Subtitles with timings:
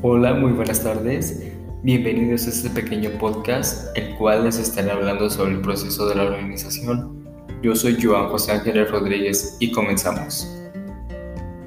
[0.00, 1.42] Hola, muy buenas tardes.
[1.82, 6.22] Bienvenidos a este pequeño podcast, el cual les estaré hablando sobre el proceso de la
[6.22, 7.28] organización.
[7.64, 10.56] Yo soy Joan José Ángeles Rodríguez y comenzamos.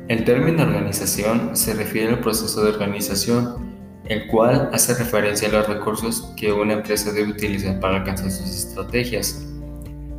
[0.07, 3.75] El término organización se refiere al proceso de organización,
[4.06, 8.49] el cual hace referencia a los recursos que una empresa debe utilizar para alcanzar sus
[8.49, 9.46] estrategias.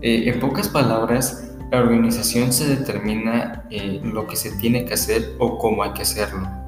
[0.03, 5.31] Eh, en pocas palabras, la organización se determina eh, lo que se tiene que hacer
[5.39, 6.62] o cómo hay que hacerlo.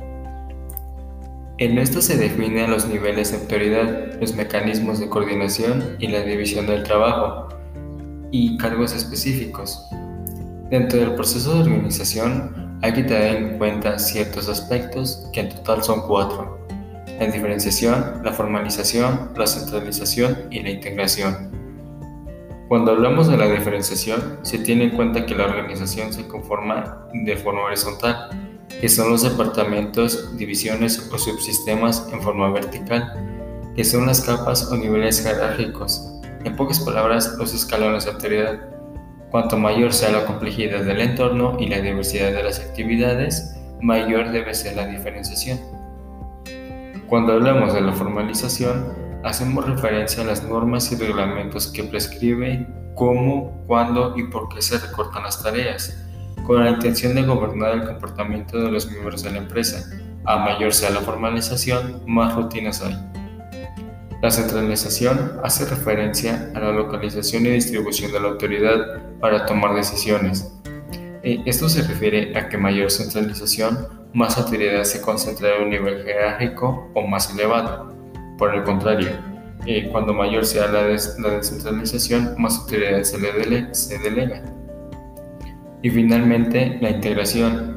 [1.58, 6.66] En esto se definen los niveles de autoridad, los mecanismos de coordinación y la división
[6.66, 7.46] del trabajo
[8.32, 9.80] y cargos específicos.
[10.68, 15.84] Dentro del proceso de organización hay que tener en cuenta ciertos aspectos que en total
[15.84, 16.58] son cuatro.
[17.20, 21.52] La diferenciación, la formalización, la centralización y la integración.
[22.66, 27.36] Cuando hablamos de la diferenciación, se tiene en cuenta que la organización se conforma de
[27.36, 28.43] forma horizontal
[28.80, 33.12] que son los departamentos, divisiones o subsistemas en forma vertical,
[33.74, 36.10] que son las capas o niveles jerárquicos.
[36.44, 38.60] En pocas palabras, los escalones de autoridad.
[39.30, 44.54] Cuanto mayor sea la complejidad del entorno y la diversidad de las actividades, mayor debe
[44.54, 45.58] ser la diferenciación.
[47.08, 48.92] Cuando hablamos de la formalización,
[49.24, 54.78] hacemos referencia a las normas y reglamentos que prescriben cómo, cuándo y por qué se
[54.78, 56.03] recortan las tareas
[56.44, 59.84] con la intención de gobernar el comportamiento de los miembros de la empresa.
[60.24, 62.96] A mayor sea la formalización, más rutinas hay.
[64.22, 70.50] La centralización hace referencia a la localización y distribución de la autoridad para tomar decisiones.
[71.22, 76.04] Eh, esto se refiere a que mayor centralización, más autoridad se concentra en un nivel
[76.04, 77.92] jerárquico o más elevado.
[78.38, 79.10] Por el contrario,
[79.66, 84.42] eh, cuando mayor sea la, descentralización, más autoridad se, le se delega.
[85.84, 87.76] Y finalmente, la integración.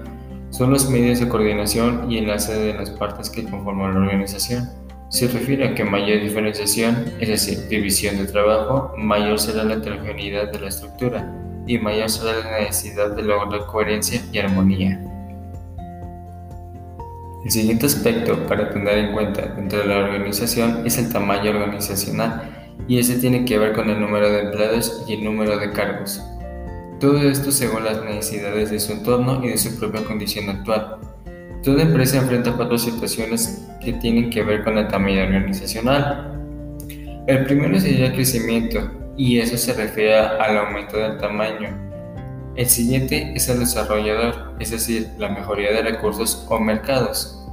[0.49, 4.69] Son los medios de coordinación y enlace de las partes que conforman la organización.
[5.09, 10.53] Se refiere a que mayor diferenciación, es decir, división de trabajo, mayor será la heterogeneidad
[10.53, 11.29] de la estructura
[11.67, 15.01] y mayor será la necesidad de lograr coherencia y armonía.
[17.43, 22.73] El siguiente aspecto para tener en cuenta dentro de la organización es el tamaño organizacional
[22.87, 26.23] y ese tiene que ver con el número de empleados y el número de cargos.
[26.99, 30.97] Todo esto según las necesidades de su entorno y de su propia condición actual.
[31.63, 36.33] Toda empresa enfrenta cuatro situaciones que tienen que ver con el tamaño organizacional.
[37.27, 41.69] El primero sería el crecimiento, y eso se refiere al aumento del tamaño.
[42.55, 47.45] El siguiente es el desarrollador, es decir, la mejoría de recursos o mercados.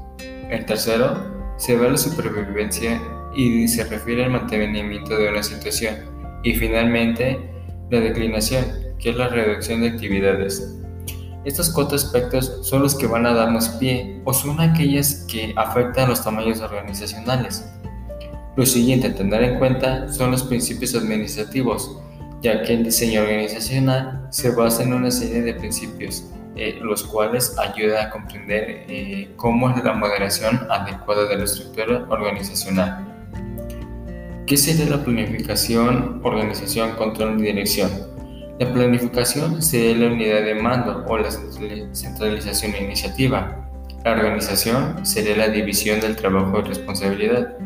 [0.50, 3.00] El tercero se ve la supervivencia
[3.34, 5.97] y se refiere al mantenimiento de una situación.
[6.43, 7.38] Y finalmente,
[7.91, 10.75] la declinación, que es la reducción de actividades.
[11.44, 16.09] Estos cuatro aspectos son los que van a darnos pie o son aquellas que afectan
[16.09, 17.70] los tamaños organizacionales.
[18.56, 21.98] Lo siguiente a tener en cuenta son los principios administrativos,
[22.41, 26.25] ya que el diseño organizacional se basa en una serie de principios,
[26.56, 32.06] eh, los cuales ayudan a comprender eh, cómo es la moderación adecuada de la estructura
[32.09, 33.04] organizacional.
[34.47, 38.13] ¿Qué sería la planificación, organización, control y dirección?
[38.60, 43.69] La planificación sería la unidad de mando o la centralización de iniciativa.
[44.04, 47.56] La organización sería la división del trabajo y responsabilidad.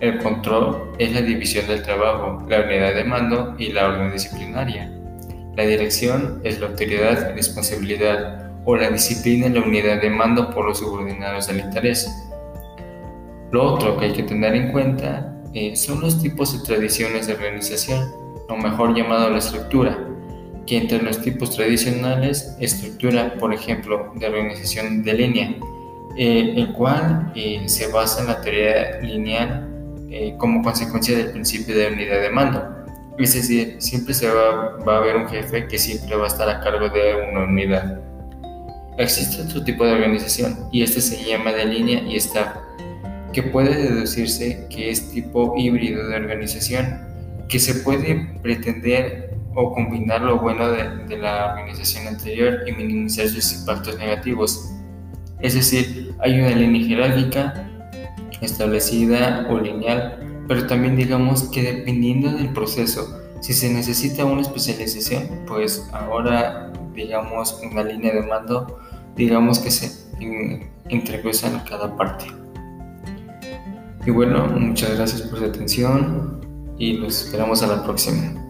[0.00, 4.92] El control es la división del trabajo, la unidad de mando y la orden disciplinaria.
[5.54, 10.50] La dirección es la autoridad y responsabilidad o la disciplina y la unidad de mando
[10.50, 12.10] por los subordinados del interés.
[13.52, 17.34] Lo otro que hay que tener en cuenta eh, son los tipos y tradiciones de
[17.34, 18.12] organización,
[18.48, 20.07] o mejor llamado la estructura
[20.68, 25.56] que entre los tipos tradicionales, estructura, por ejemplo, de organización de línea,
[26.18, 29.66] eh, el cual eh, se basa en la teoría lineal
[30.10, 32.62] eh, como consecuencia del principio de unidad de mando.
[33.18, 36.48] Es decir, siempre se va, va, a haber un jefe que siempre va a estar
[36.48, 38.00] a cargo de una unidad.
[38.98, 42.56] Existe otro tipo de organización y este se llama de línea y staff,
[43.32, 47.00] que puede deducirse que es tipo híbrido de organización,
[47.48, 49.27] que se puede pretender
[49.60, 54.72] o combinar lo bueno de, la organización anterior y minimizar sus impactos negativos.
[55.40, 57.68] Es decir, hay una línea jerárquica
[58.40, 65.44] establecida o lineal, pero también digamos que dependiendo del proceso, si se necesita una especialización,
[65.48, 68.78] pues ahora digamos una línea de mando,
[69.16, 69.90] digamos que se
[70.88, 72.26] entrecruzan cada parte.
[74.06, 76.46] Y bueno, muchas gracias por su atención
[76.78, 78.47] y los esperamos a la próxima.